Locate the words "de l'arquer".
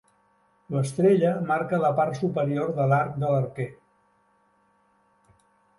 3.21-3.69